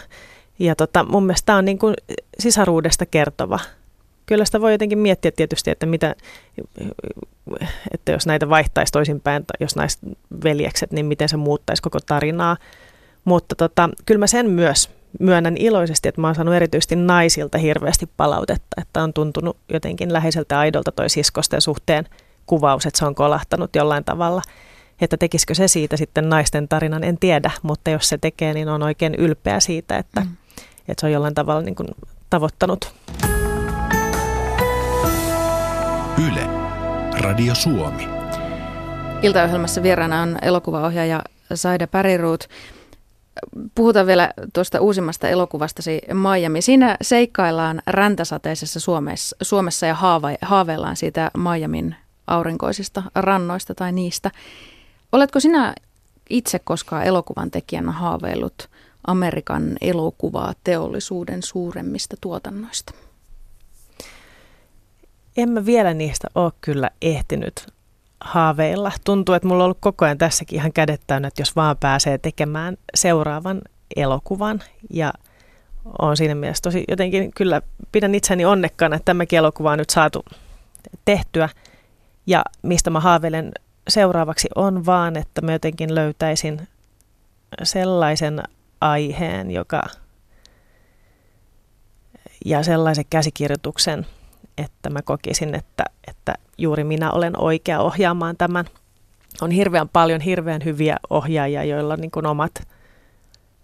ja 0.59 0.77
tota, 0.77 1.05
mun 1.05 1.27
mielestä 1.27 1.47
tämä 1.47 1.59
on 1.59 1.65
niin 1.65 1.79
kuin 1.79 1.95
sisaruudesta 2.39 3.07
kertova. 3.07 3.59
Kyllä 4.27 4.45
sitä 4.45 4.61
voi 4.61 4.73
jotenkin 4.73 4.99
miettiä 4.99 5.31
tietysti, 5.31 5.71
että, 5.71 5.87
mitä, 5.87 6.15
että 7.91 8.13
jos 8.13 8.27
näitä 8.27 8.49
vaihtaisi 8.49 8.93
toisinpäin, 8.93 9.45
jos 9.61 9.77
näistä 9.77 10.07
veljekset, 10.45 10.93
niin 10.93 11.07
miten 11.07 11.29
se 11.29 11.37
muuttaisi 11.37 11.83
koko 11.83 12.01
tarinaa. 12.01 12.57
Mutta 13.25 13.55
tota, 13.55 13.89
kyllä 14.07 14.19
mä 14.19 14.27
sen 14.27 14.51
myös 14.51 14.91
myönnän 15.21 15.57
iloisesti, 15.57 16.09
että 16.09 16.21
mä 16.21 16.29
oon 16.29 16.35
saanut 16.35 16.55
erityisesti 16.55 16.97
naisilta 16.97 17.59
hirveästi 17.59 18.09
palautetta, 18.17 18.81
että 18.81 19.03
on 19.03 19.13
tuntunut 19.13 19.57
jotenkin 19.73 20.13
läheiseltä 20.13 20.59
aidolta 20.59 20.93
toi 20.93 21.09
siskosten 21.11 21.61
suhteen 21.61 22.05
kuvaus, 22.47 22.87
että 22.87 22.99
se 22.99 23.07
on 23.07 23.15
kolahtanut 23.15 23.77
jollain 23.77 24.05
tavalla. 24.05 24.43
Että 25.01 25.17
tekisikö 25.17 25.55
se 25.55 25.69
siitä 25.69 25.97
sitten 25.97 26.29
naisten 26.29 26.69
tarinan, 26.69 27.05
en 27.05 27.19
tiedä, 27.19 27.51
mutta 27.63 27.91
jos 27.91 28.09
se 28.09 28.19
tekee, 28.19 28.55
niin 28.55 28.69
on 28.69 28.83
oikein 28.83 29.15
ylpeä 29.15 29.61
siitä, 29.61 29.99
että, 29.99 30.21
mm. 30.21 30.37
että 30.89 31.01
se 31.01 31.07
on 31.07 31.13
jollain 31.13 31.35
tavalla 31.35 31.63
niin 31.63 31.75
kuin 31.75 31.89
tavoittanut. 32.31 32.95
Radio 37.23 37.55
Suomi. 37.55 38.09
Iltaohjelmassa 39.23 39.83
vieraana 39.83 40.23
on 40.23 40.39
elokuvaohjaaja 40.43 41.23
Saida 41.55 41.87
Päriruut. 41.87 42.49
Puhutaan 43.75 44.07
vielä 44.07 44.31
tuosta 44.53 44.81
uusimmasta 44.81 45.29
elokuvastasi 45.29 46.01
Miami. 46.15 46.63
Siinä 46.63 46.97
seikkaillaan 47.03 47.83
räntäsateisessa 47.87 48.81
Suomessa, 48.81 49.37
Suomessa 49.43 49.87
ja 49.87 49.95
haava, 49.95 50.29
haaveillaan 50.43 50.97
siitä 50.97 51.31
Miamin 51.37 51.97
aurinkoisista 52.27 53.03
rannoista 53.15 53.75
tai 53.75 53.93
niistä. 53.93 54.31
Oletko 55.13 55.41
sinä 55.41 55.75
itse 56.31 56.59
koskaan 56.59 57.05
elokuvan 57.05 57.51
tekijänä 57.51 57.93
haaveillut 57.93 58.69
Amerikan 59.07 59.77
elokuvaa 59.81 60.53
teollisuuden 60.65 61.43
suuremmista 61.43 62.17
tuotannoista? 62.21 62.93
En 65.37 65.49
mä 65.49 65.67
vielä 65.67 65.95
niistä 65.95 66.29
ole 66.35 66.53
kyllä 66.61 66.91
ehtinyt 67.03 67.67
haaveilla. 68.21 68.93
Tuntuu, 69.05 69.35
että 69.35 69.49
mulla 69.49 69.63
on 69.63 69.65
ollut 69.65 69.79
koko 69.81 70.05
ajan 70.05 70.19
tässäkin 70.19 70.59
ihan 70.59 70.73
kädet 70.73 71.01
täynnä, 71.07 71.29
että 71.29 71.43
jos 71.43 71.57
vaan 71.57 71.77
pääsee 71.81 72.19
tekemään 72.19 72.77
seuraavan 72.95 73.63
elokuvan. 73.97 74.63
Ja 74.91 75.13
on 75.99 76.17
siinä 76.17 76.35
mielessä 76.35 76.63
tosi 76.63 76.85
jotenkin 76.89 77.31
kyllä 77.37 77.63
pidän 77.93 78.15
itseni 78.15 78.45
onnekkaana, 78.45 78.97
että 78.97 79.05
tämäkin 79.05 79.37
elokuva 79.37 79.73
on 79.73 79.79
nyt 79.79 79.91
saatu 79.91 80.25
tehtyä– 81.05 81.49
ja 82.27 82.45
mistä 82.63 82.91
mä 82.91 83.01
haaveilen 83.01 83.53
seuraavaksi 83.89 84.49
on 84.55 84.87
vaan, 84.87 85.17
että 85.17 85.41
mä 85.41 85.53
jotenkin 85.53 85.95
löytäisin 85.95 86.69
sellaisen 87.63 88.43
aiheen, 88.81 89.51
joka 89.51 89.83
ja 92.45 92.63
sellaisen 92.63 93.05
käsikirjoituksen, 93.11 94.07
että 94.59 94.91
mä 94.91 95.03
kokisin, 95.03 95.55
että, 95.55 95.85
että 96.09 96.35
juuri 96.59 96.85
minä 96.85 97.11
olen 97.11 97.41
oikea 97.41 97.81
ohjaamaan 97.81 98.37
tämän. 98.37 98.65
On 99.41 99.51
hirveän 99.51 99.89
paljon 99.89 100.21
hirveän 100.21 100.65
hyviä 100.65 100.97
ohjaajia, 101.11 101.65
joilla 101.65 101.95
on 101.95 102.01
niin 102.01 102.11
kuin 102.11 102.27
omat 102.27 102.69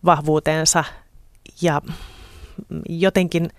vahvuutensa. 0.05 0.85
Ja 1.63 1.83
jotenkin 2.89 3.51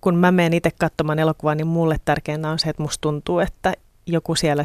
kun 0.00 0.16
mä 0.16 0.32
menen 0.32 0.54
itse 0.54 0.70
katsomaan 0.78 1.18
elokuvaa, 1.18 1.54
niin 1.54 1.66
mulle 1.66 1.96
tärkeintä 2.04 2.48
on 2.48 2.58
se, 2.58 2.70
että 2.70 2.82
musta 2.82 3.00
tuntuu, 3.00 3.38
että 3.38 3.74
joku 4.06 4.34
siellä 4.34 4.64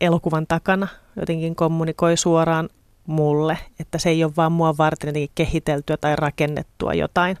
elokuvan 0.00 0.46
takana 0.46 0.88
jotenkin 1.16 1.56
kommunikoi 1.56 2.16
suoraan 2.16 2.68
mulle, 3.06 3.58
että 3.80 3.98
se 3.98 4.10
ei 4.10 4.24
ole 4.24 4.32
vaan 4.36 4.52
mua 4.52 4.76
varten 4.78 5.14
kehiteltyä 5.34 5.96
tai 5.96 6.16
rakennettua 6.16 6.94
jotain 6.94 7.38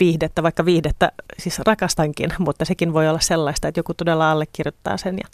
viihdettä, 0.00 0.42
vaikka 0.42 0.64
viihdettä 0.64 1.12
siis 1.38 1.58
rakastankin, 1.58 2.30
mutta 2.38 2.64
sekin 2.64 2.92
voi 2.92 3.08
olla 3.08 3.20
sellaista, 3.20 3.68
että 3.68 3.78
joku 3.78 3.94
todella 3.94 4.30
allekirjoittaa 4.30 4.96
sen 4.96 5.18
ja 5.18 5.28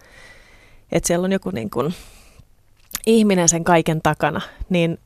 että 0.93 1.07
siellä 1.07 1.25
on 1.25 1.33
joku 1.33 1.51
niin 1.51 1.71
kuin 1.71 1.95
ihminen 3.07 3.49
sen 3.49 3.65
kaiken 3.65 4.01
takana, 4.03 4.41
niin 4.69 4.99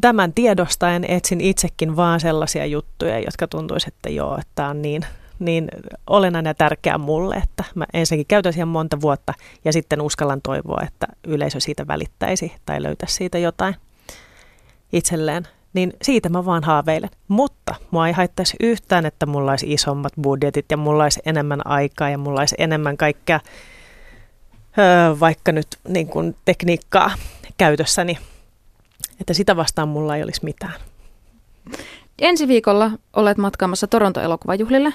tämän 0.00 0.32
tiedostaen 0.32 1.04
etsin 1.08 1.40
itsekin 1.40 1.96
vaan 1.96 2.20
sellaisia 2.20 2.66
juttuja, 2.66 3.18
jotka 3.18 3.48
tuntuisi, 3.48 3.88
että 3.88 4.08
joo, 4.08 4.34
että 4.38 4.52
tämä 4.54 4.68
on 4.68 4.82
niin, 4.82 5.06
niin 5.38 5.68
olennainen 6.06 6.50
ja 6.50 6.54
tärkeä 6.54 6.98
mulle, 6.98 7.34
että 7.34 7.64
mä 7.74 7.86
ensinnäkin 7.92 8.26
käytän 8.26 8.52
siihen 8.52 8.68
monta 8.68 9.00
vuotta 9.00 9.34
ja 9.64 9.72
sitten 9.72 10.00
uskallan 10.00 10.40
toivoa, 10.42 10.82
että 10.82 11.06
yleisö 11.26 11.60
siitä 11.60 11.86
välittäisi 11.86 12.52
tai 12.66 12.82
löytäisi 12.82 13.14
siitä 13.14 13.38
jotain 13.38 13.74
itselleen. 14.92 15.48
Niin 15.74 15.92
siitä 16.02 16.28
mä 16.28 16.44
vaan 16.44 16.64
haaveilen. 16.64 17.10
Mutta 17.28 17.74
mua 17.90 18.06
ei 18.06 18.12
haittaisi 18.12 18.56
yhtään, 18.60 19.06
että 19.06 19.26
mulla 19.26 19.50
olisi 19.50 19.72
isommat 19.72 20.12
budjetit 20.22 20.66
ja 20.70 20.76
mulla 20.76 21.02
olisi 21.02 21.20
enemmän 21.26 21.66
aikaa 21.66 22.10
ja 22.10 22.18
mulla 22.18 22.40
olisi 22.40 22.54
enemmän 22.58 22.96
kaikkea 22.96 23.40
öö, 24.78 25.20
vaikka 25.20 25.52
nyt 25.52 25.66
niin 25.88 26.06
kuin 26.06 26.36
tekniikkaa 26.44 27.10
käytössäni 27.58 28.18
että 29.20 29.34
sitä 29.34 29.56
vastaan 29.56 29.88
mulla 29.88 30.16
ei 30.16 30.22
olisi 30.22 30.44
mitään. 30.44 30.74
Ensi 32.18 32.48
viikolla 32.48 32.90
olet 33.12 33.38
matkaamassa 33.38 33.86
Toronto-elokuvajuhlille, 33.86 34.92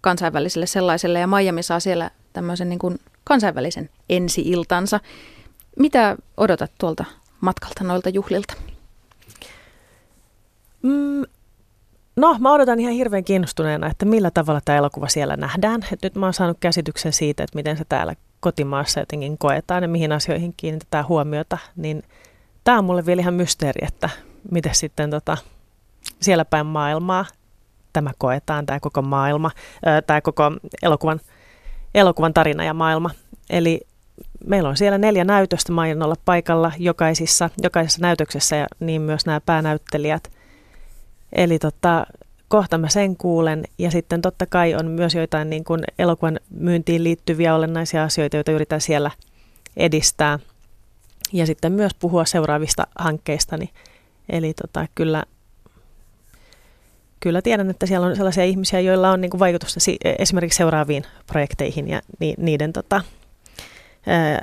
kansainväliselle 0.00 0.66
sellaiselle, 0.66 1.18
ja 1.18 1.26
Miami 1.26 1.62
saa 1.62 1.80
siellä 1.80 2.10
tämmöisen 2.32 2.68
niin 2.68 2.78
kuin 2.78 2.98
kansainvälisen 3.24 3.90
ensi-iltansa. 4.08 5.00
Mitä 5.78 6.16
odotat 6.36 6.72
tuolta 6.78 7.04
matkalta 7.40 7.84
noilta 7.84 8.08
juhlilta? 8.08 8.54
Mm, 10.86 11.24
no, 12.16 12.36
mä 12.40 12.52
odotan 12.52 12.80
ihan 12.80 12.92
hirveän 12.92 13.24
kiinnostuneena, 13.24 13.86
että 13.86 14.06
millä 14.06 14.30
tavalla 14.30 14.60
tämä 14.64 14.78
elokuva 14.78 15.08
siellä 15.08 15.36
nähdään. 15.36 15.80
Et 15.92 16.02
nyt 16.02 16.14
mä 16.14 16.26
oon 16.26 16.34
saanut 16.34 16.56
käsityksen 16.60 17.12
siitä, 17.12 17.44
että 17.44 17.56
miten 17.56 17.76
se 17.76 17.84
täällä 17.88 18.14
kotimaassa 18.40 19.00
jotenkin 19.00 19.38
koetaan 19.38 19.82
ja 19.82 19.88
mihin 19.88 20.12
asioihin 20.12 20.54
kiinnitetään 20.56 21.08
huomiota, 21.08 21.58
niin– 21.76 22.02
tämä 22.66 22.78
on 22.78 22.84
mulle 22.84 23.06
vielä 23.06 23.20
ihan 23.20 23.34
mysteeri, 23.34 23.86
että 23.86 24.10
miten 24.50 24.74
sitten 24.74 25.10
tota, 25.10 25.36
siellä 26.20 26.44
päin 26.44 26.66
maailmaa 26.66 27.26
tämä 27.92 28.10
koetaan, 28.18 28.66
tämä 28.66 28.80
koko 28.80 29.02
maailma, 29.02 29.50
tämä 30.06 30.20
koko 30.20 30.42
elokuvan, 30.82 31.20
elokuvan 31.94 32.34
tarina 32.34 32.64
ja 32.64 32.74
maailma. 32.74 33.10
Eli 33.50 33.80
meillä 34.46 34.68
on 34.68 34.76
siellä 34.76 34.98
neljä 34.98 35.24
näytöstä, 35.24 35.72
mä 35.72 35.82
olla 36.04 36.16
paikalla 36.24 36.72
jokaisissa, 36.78 37.50
jokaisessa 37.62 38.02
näytöksessä 38.02 38.56
ja 38.56 38.66
niin 38.80 39.02
myös 39.02 39.26
nämä 39.26 39.40
päänäyttelijät. 39.40 40.30
Eli 41.36 41.58
tota, 41.58 42.06
kohta 42.48 42.78
mä 42.78 42.88
sen 42.88 43.16
kuulen 43.16 43.64
ja 43.78 43.90
sitten 43.90 44.22
totta 44.22 44.46
kai 44.46 44.74
on 44.74 44.86
myös 44.86 45.14
joitain 45.14 45.50
niin 45.50 45.64
kuin 45.64 45.80
elokuvan 45.98 46.40
myyntiin 46.50 47.04
liittyviä 47.04 47.54
olennaisia 47.54 48.04
asioita, 48.04 48.36
joita 48.36 48.52
yritän 48.52 48.80
siellä 48.80 49.10
edistää– 49.76 50.38
ja 51.32 51.46
sitten 51.46 51.72
myös 51.72 51.94
puhua 51.94 52.24
seuraavista 52.24 52.86
hankkeistani. 52.98 53.70
Eli 54.28 54.54
tota, 54.54 54.86
kyllä, 54.94 55.24
kyllä 57.20 57.42
tiedän, 57.42 57.70
että 57.70 57.86
siellä 57.86 58.06
on 58.06 58.16
sellaisia 58.16 58.44
ihmisiä, 58.44 58.80
joilla 58.80 59.10
on 59.10 59.20
niin 59.20 59.30
kuin 59.30 59.38
vaikutusta 59.38 59.80
si- 59.80 59.98
esimerkiksi 60.18 60.56
seuraaviin 60.56 61.04
projekteihin 61.26 61.88
ja 61.88 62.02
ni- 62.20 62.34
niiden 62.38 62.72
tota, 62.72 63.00
ää, 64.06 64.40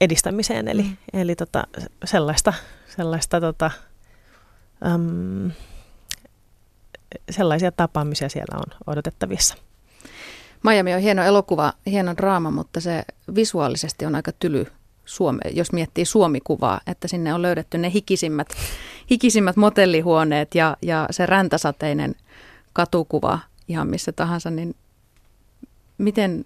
edistämiseen. 0.00 0.68
Eli, 0.68 0.82
mm. 0.82 0.96
eli 1.12 1.36
tota, 1.36 1.64
sellaista, 2.04 2.52
sellaista 2.96 3.40
tota, 3.40 3.70
äm, 4.86 5.50
sellaisia 7.30 7.72
tapaamisia 7.72 8.28
siellä 8.28 8.58
on 8.58 8.78
odotettavissa. 8.86 9.54
Miami 10.64 10.94
on 10.94 11.00
hieno 11.00 11.22
elokuva, 11.22 11.72
hieno 11.86 12.16
draama, 12.16 12.50
mutta 12.50 12.80
se 12.80 13.02
visuaalisesti 13.34 14.06
on 14.06 14.14
aika 14.14 14.32
tyly 14.32 14.66
Suome, 15.04 15.40
jos 15.50 15.72
miettii 15.72 16.04
Suomikuvaa, 16.04 16.80
että 16.86 17.08
sinne 17.08 17.34
on 17.34 17.42
löydetty 17.42 17.78
ne 17.78 17.92
hikisimmät, 17.92 18.48
hikisimmät 19.10 19.56
motellihuoneet 19.56 20.54
ja, 20.54 20.76
ja 20.82 21.06
se 21.10 21.26
räntäsateinen 21.26 22.14
katukuva 22.72 23.38
ihan 23.68 23.88
missä 23.88 24.12
tahansa, 24.12 24.50
niin 24.50 24.74
miten, 25.98 26.44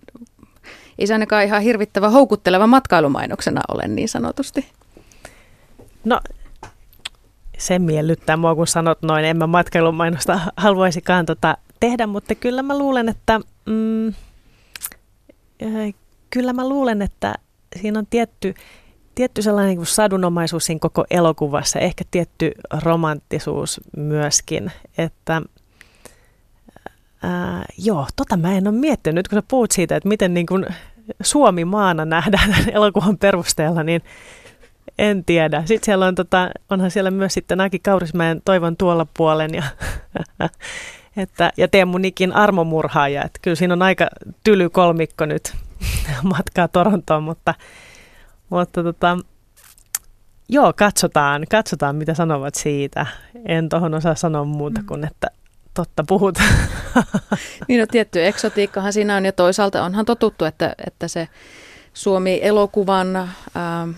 ei 0.99 1.07
se 1.07 1.13
ainakaan 1.13 1.45
ihan 1.45 1.63
hirvittävä 1.63 2.09
houkutteleva 2.09 2.67
matkailumainoksena 2.67 3.61
ole 3.69 3.89
niin 3.89 4.09
sanotusti. 4.09 4.67
No 6.05 6.21
se 7.59 7.79
miellyttää 7.79 8.37
mua, 8.37 8.55
kun 8.55 8.67
sanot 8.67 9.03
noin, 9.03 9.25
en 9.25 9.37
mä 9.37 9.47
matkailumainosta 9.47 10.41
haluaisikaan 10.57 11.27
tota 11.27 11.57
tehdä, 11.81 12.07
mutta 12.07 12.35
kyllä 12.35 12.63
mä 12.63 12.79
luulen, 12.79 13.09
että 13.09 13.41
mm, 13.67 14.15
kyllä 16.31 16.53
mä 16.53 16.69
luulen, 16.69 17.03
että 17.03 17.35
siinä 17.77 17.99
on 17.99 18.07
tietty, 18.07 18.55
tietty 19.15 19.43
sellainen 19.43 19.77
niin 19.77 19.87
sadunomaisuus 19.87 20.65
siinä 20.65 20.79
koko 20.79 21.05
elokuvassa, 21.11 21.79
ehkä 21.79 22.05
tietty 22.11 22.53
romanttisuus 22.83 23.81
myöskin, 23.97 24.73
että 24.99 25.43
ää, 27.23 27.65
joo, 27.79 28.07
tota 28.17 28.37
mä 28.37 28.57
en 28.57 28.69
ole 28.69 28.77
miettinyt, 28.77 29.17
nyt 29.17 29.29
kun 29.29 29.37
sä 29.37 29.43
puhut 29.49 29.71
siitä, 29.71 29.97
että 29.97 30.09
miten 30.09 30.35
niin 30.35 30.47
kuin 30.47 30.67
Suomi 31.23 31.65
maana 31.65 32.05
nähdään 32.05 32.51
tämän 32.55 32.71
elokuvan 32.71 33.19
perusteella, 33.19 33.83
niin 33.83 34.03
en 34.99 35.25
tiedä. 35.25 35.63
Sitten 35.67 35.85
siellä 35.85 36.07
on, 36.07 36.15
tota, 36.15 36.51
onhan 36.71 36.91
siellä 36.91 37.11
myös 37.11 37.35
sitten 37.35 37.61
Aki 37.61 37.79
Kaurismäen 37.79 38.43
Toivon 38.45 38.77
tuolla 38.77 39.07
puolen 39.17 39.55
ja, 39.55 39.63
että, 41.17 41.51
ja 41.57 41.69
Teemu 41.69 41.99
Nikin 41.99 42.33
armomurhaaja. 42.33 43.25
Että 43.25 43.39
kyllä 43.43 43.55
siinä 43.55 43.75
on 43.75 43.83
aika 43.83 44.09
tyly 44.45 44.69
kolmikko 44.69 45.27
nyt 45.27 45.53
matkaa 46.23 46.69
Torontoon, 46.69 47.23
mutta, 47.23 47.55
mutta 48.51 48.83
tota, 48.83 49.19
joo, 50.49 50.73
katsotaan, 50.73 51.45
katsotaan 51.51 51.97
mitä 51.97 52.15
sanovat 52.15 52.55
siitä. 52.55 53.07
En 53.47 53.69
tuohon 53.69 53.95
osaa 53.95 54.15
sanoa 54.15 54.45
muuta 54.45 54.81
mm. 54.81 54.87
kuin, 54.87 55.05
että 55.05 55.27
totta 55.75 56.05
puhut. 56.09 56.39
niin 57.69 57.81
no 57.81 57.87
tietty 57.87 58.27
eksotiikkahan 58.27 58.93
siinä 58.93 59.17
on 59.17 59.25
ja 59.25 59.33
toisaalta 59.33 59.85
onhan 59.85 60.05
totuttu, 60.05 60.45
että, 60.45 60.75
että 60.87 61.09
se 61.09 61.29
Suomi-elokuvan 61.95 63.17
ää, 63.17 63.89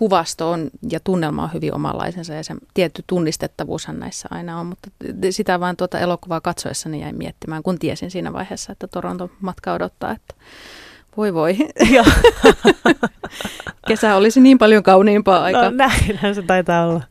kuvasto 0.00 0.50
on 0.50 0.70
ja 0.90 1.00
tunnelma 1.00 1.42
on 1.42 1.52
hyvin 1.52 1.74
omanlaisensa 1.74 2.34
ja 2.34 2.44
se 2.44 2.54
tietty 2.74 3.04
tunnistettavuushan 3.06 3.98
näissä 3.98 4.28
aina 4.30 4.60
on, 4.60 4.66
mutta 4.66 4.90
sitä 5.30 5.60
vain 5.60 5.76
tuota 5.76 5.98
elokuvaa 5.98 6.40
katsoessani 6.40 7.00
jäin 7.00 7.16
miettimään, 7.16 7.62
kun 7.62 7.78
tiesin 7.78 8.10
siinä 8.10 8.32
vaiheessa, 8.32 8.72
että 8.72 8.86
Toronto 8.86 9.30
matka 9.40 9.72
odottaa, 9.72 10.10
että 10.12 10.34
voi 11.16 11.34
voi. 11.34 11.56
Kesä 13.88 14.16
olisi 14.16 14.40
niin 14.40 14.58
paljon 14.58 14.82
kauniimpaa 14.82 15.42
aikaa. 15.42 15.62
No 15.62 15.70
näinhän 15.70 16.34
se 16.34 16.42
taitaa 16.42 16.86
olla. 16.86 17.02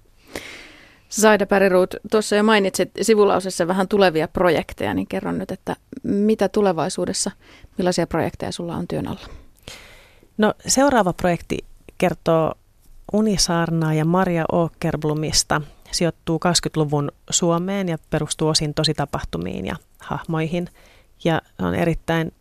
Saida 1.10 1.46
Päriruut, 1.46 1.96
tuossa 2.12 2.36
jo 2.36 2.44
mainitsit 2.44 2.92
sivulausessa 3.02 3.68
vähän 3.68 3.88
tulevia 3.88 4.28
projekteja, 4.28 4.94
niin 4.94 5.08
kerron 5.08 5.38
nyt, 5.38 5.52
että 5.52 5.76
mitä 6.04 6.50
tulevaisuudessa, 6.50 7.32
millaisia 7.78 8.08
projekteja 8.08 8.52
sulla 8.52 8.76
on 8.76 8.88
työn 8.88 9.08
alla? 9.08 9.28
No 10.38 10.54
seuraava 10.68 11.14
projekti 11.14 11.58
kertoo 11.98 12.54
Unisaarnaa 13.14 13.94
ja 13.94 14.06
Maria 14.06 14.46
Åkerblomista. 14.54 15.62
Sijoittuu 15.92 16.40
20-luvun 16.46 17.12
Suomeen 17.30 17.90
ja 17.90 17.98
perustuu 18.10 18.48
osin 18.48 18.74
tositapahtumiin 18.74 19.66
ja 19.66 19.76
hahmoihin. 20.00 20.68
Ja 21.24 21.42
on 21.62 21.76
erittäin 21.76 22.32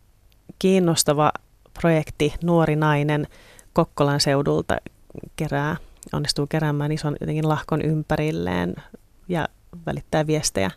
kiinnostava 0.59 1.31
projekti 1.81 2.33
Nuori 2.43 2.75
nainen 2.75 3.27
Kokkolan 3.73 4.19
seudulta 4.19 4.77
kerää, 5.35 5.77
onnistuu 6.13 6.47
keräämään 6.47 6.91
ison 6.91 7.15
jotenkin 7.21 7.49
lahkon 7.49 7.81
ympärilleen 7.81 8.75
ja 9.27 9.47
välittää 9.85 10.27
viestejä 10.27 10.71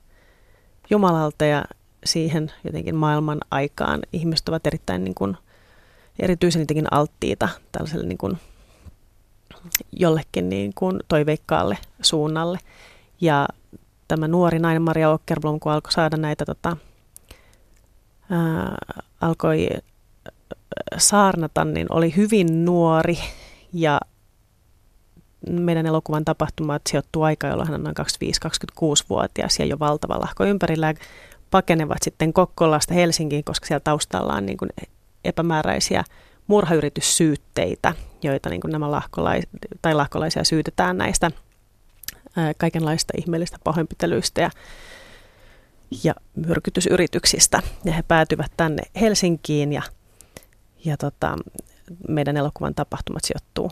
Jumalalta 0.91 1.45
ja 1.45 1.65
siihen 2.05 2.53
jotenkin 2.65 2.97
maailman 2.97 3.41
aikaan. 3.51 4.01
Ihmiset 4.13 4.49
ovat 4.49 4.67
erittäin 4.67 5.05
niin 5.05 5.15
kuin, 5.15 5.37
erityisen 6.19 6.61
jotenkin 6.61 6.93
alttiita 6.93 7.49
tällaiselle 7.73 8.07
niin 8.07 8.19
kuin, 8.19 8.39
jollekin 9.93 10.49
niin 10.49 10.73
kuin 10.75 11.01
toiveikkaalle 11.09 11.79
suunnalle. 12.03 12.59
Ja 13.21 13.49
tämä 14.09 14.29
nuori 14.29 14.59
nainen 14.59 14.83
Maria 14.83 15.11
Ockerblom, 15.11 15.61
kun 15.61 15.73
alkoi 15.73 15.93
saada 15.93 16.17
näitä, 16.17 16.45
tota, 16.45 16.77
ää, 18.31 18.77
alkoi 19.21 19.69
saarnata, 20.99 21.65
niin 21.65 21.87
oli 21.91 22.17
hyvin 22.17 22.65
nuori 22.65 23.19
ja 23.73 24.01
meidän 25.51 25.87
elokuvan 25.87 26.25
tapahtumat 26.25 26.83
sijoittuu 26.89 27.23
aika, 27.23 27.47
jolloin 27.47 27.69
hän 27.69 27.81
on 27.81 27.85
noin 27.85 27.97
25-26-vuotias 27.97 29.59
ja 29.59 29.65
jo 29.65 29.79
valtava 29.79 30.21
lahko 30.21 30.45
ympärillä 30.45 30.95
pakenevat 31.51 31.99
sitten 32.03 32.33
Kokkolasta 32.33 32.95
Helsinkiin, 32.95 33.45
koska 33.45 33.67
siellä 33.67 33.81
taustalla 33.85 34.35
on 34.35 34.47
niin 34.47 34.59
kuin 34.59 34.71
epämääräisiä 35.25 36.05
murhayrityssyytteitä, 36.47 37.95
joita 38.23 38.51
niin 38.51 38.61
nämä 38.67 38.91
lahkolais- 38.91 39.49
tai 39.83 39.95
lahkolaisia 39.95 40.45
syytetään 40.45 40.99
näistä 40.99 41.31
ää, 42.37 42.53
kaikenlaista 42.55 43.13
ihmeellistä 43.19 43.57
pahoinpitelyistä 43.65 44.41
ja, 44.41 44.51
ja 46.05 46.15
myrkytysyrityksistä. 46.35 47.63
Ja 47.85 47.93
he 47.93 48.03
päätyvät 48.03 48.53
tänne 48.57 48.83
Helsinkiin 49.01 49.73
ja, 49.73 49.83
ja 50.85 50.97
tota, 50.97 51.37
meidän 52.09 52.37
elokuvan 52.37 52.75
tapahtumat 52.75 53.25
sijoittuu 53.25 53.71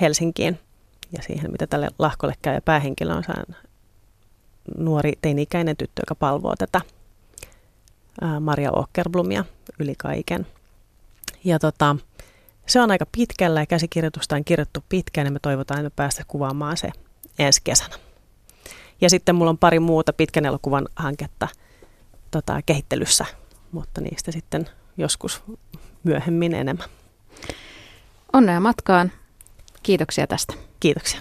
Helsinkiin 0.00 0.58
ja 1.16 1.22
siihen, 1.22 1.52
mitä 1.52 1.66
tälle 1.66 1.88
lahkolle 1.98 2.34
käy. 2.42 2.54
Ja 2.54 2.62
päähenkilö 2.62 3.14
on 3.14 3.24
nuori 4.78 5.12
teini-ikäinen 5.22 5.76
tyttö, 5.76 6.02
joka 6.02 6.14
palvoo 6.14 6.54
tätä 6.58 6.80
Maria 8.40 8.70
Åkerblomia 8.70 9.44
yli 9.78 9.94
kaiken. 9.98 10.46
Ja 11.44 11.58
tota, 11.58 11.96
se 12.66 12.80
on 12.80 12.90
aika 12.90 13.06
pitkällä 13.16 13.60
ja 13.60 13.66
käsikirjoitusta 13.66 14.36
on 14.36 14.44
kirjoittu 14.44 14.84
pitkään 14.88 15.26
ja 15.26 15.30
me 15.30 15.38
toivotaan, 15.38 15.80
että 15.80 15.86
me 15.86 15.92
päästä 15.96 16.22
kuvaamaan 16.28 16.76
se 16.76 16.90
ensi 17.38 17.60
kesänä. 17.64 17.94
Ja 19.00 19.10
sitten 19.10 19.34
mulla 19.34 19.50
on 19.50 19.58
pari 19.58 19.80
muuta 19.80 20.12
pitkän 20.12 20.46
elokuvan 20.46 20.88
hanketta 20.96 21.48
tota, 22.30 22.60
kehittelyssä, 22.66 23.24
mutta 23.72 24.00
niistä 24.00 24.32
sitten 24.32 24.68
joskus 24.96 25.42
myöhemmin 26.04 26.54
enemmän. 26.54 26.88
Onnea 28.32 28.60
matkaan. 28.60 29.12
Kiitoksia 29.82 30.26
tästä. 30.26 30.54
Kiitoksia. 30.80 31.20